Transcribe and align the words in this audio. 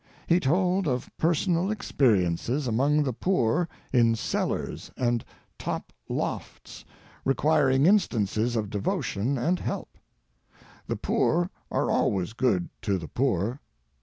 He 0.25 0.39
told 0.39 0.87
of 0.87 1.11
personal 1.15 1.69
experiences 1.69 2.65
among 2.65 3.03
the 3.03 3.13
poor 3.13 3.69
in 3.93 4.15
cellars 4.15 4.89
and 4.97 5.23
top 5.59 5.93
lofts 6.09 6.83
requiring 7.23 7.85
instances 7.85 8.55
of 8.55 8.71
devotion 8.71 9.37
and 9.37 9.59
help. 9.59 9.99
The 10.87 10.95
poor 10.95 11.51
are 11.69 11.91
always 11.91 12.33
good 12.33 12.69
to 12.81 12.97
the 12.97 13.09
poor. 13.09 13.59